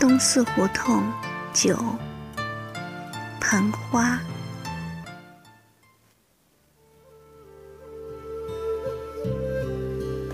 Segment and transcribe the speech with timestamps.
[0.00, 1.04] 东四胡同
[1.52, 1.76] 九
[3.38, 4.18] 盆花。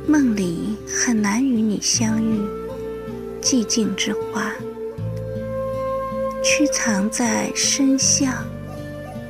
[0.06, 2.40] 梦里很难与你相遇，
[3.42, 4.52] 寂静之花，
[6.44, 8.32] 屈藏在深巷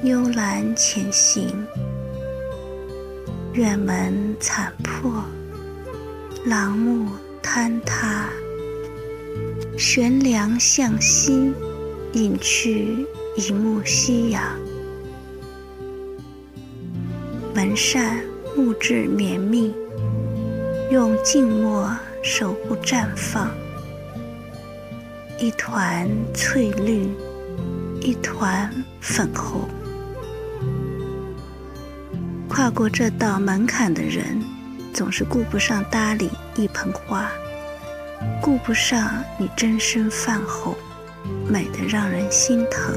[0.02, 1.66] 幽兰前行。
[3.54, 5.24] 院门残破，
[6.44, 7.10] 廊木
[7.42, 8.28] 坍塌。
[9.78, 11.52] 悬梁向西，
[12.14, 14.42] 隐去一幕夕阳。
[17.54, 18.18] 门扇
[18.56, 19.74] 木质绵密，
[20.90, 23.50] 用静默守护绽放。
[25.38, 27.10] 一团翠绿，
[28.00, 29.68] 一团粉红。
[32.48, 34.42] 跨过这道门槛的人，
[34.94, 37.30] 总是顾不上搭理一盆花，
[38.40, 40.74] 顾不上你真身泛红，
[41.48, 42.96] 美得让人心疼。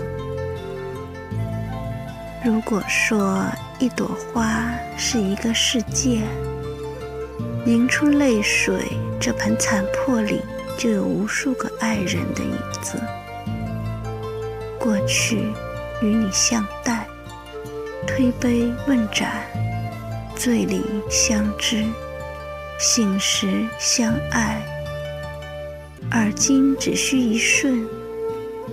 [2.45, 3.45] 如果说
[3.79, 6.21] 一朵花是一个世界，
[7.65, 8.81] 凝出泪水，
[9.19, 10.41] 这盆残破里
[10.77, 13.01] 就有无数个爱人的影子。
[14.79, 15.51] 过去
[16.01, 17.05] 与你相待。
[18.07, 19.29] 推杯问盏，
[20.35, 21.85] 醉里相知，
[22.79, 24.61] 醒时相爱。
[26.11, 27.85] 而今只需一瞬，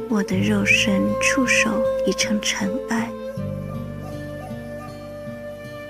[0.08, 3.10] 我的肉身触手已成尘埃。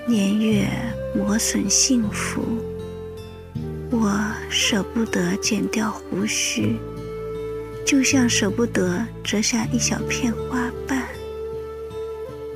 [0.05, 0.67] 年月
[1.13, 2.41] 磨损幸福，
[3.91, 4.17] 我
[4.49, 6.77] 舍不得剪掉胡须，
[7.85, 11.03] 就像舍不得折下一小片花瓣。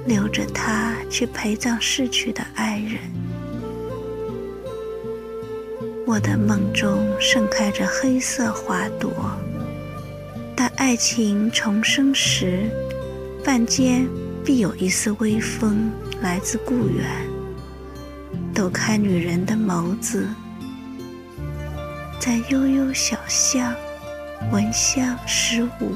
[0.07, 3.20] 留着它去陪葬逝去的爱人。
[6.11, 9.09] 我的梦中盛开着黑色花朵，
[10.53, 12.69] 待爱情重生时，
[13.45, 14.05] 半间
[14.43, 15.89] 必有一丝微风
[16.21, 17.05] 来自故园，
[18.53, 20.27] 抖开女人的眸子，
[22.19, 23.73] 在悠悠小巷
[24.51, 25.95] 闻香十五。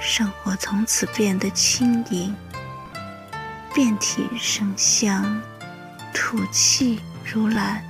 [0.00, 2.34] 生活从此变得轻盈，
[3.74, 5.42] 遍体生香，
[6.14, 7.84] 吐气如兰。